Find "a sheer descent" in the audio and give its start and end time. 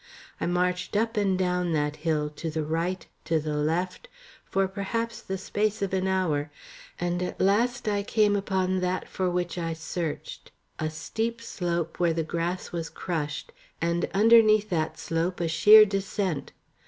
15.39-16.51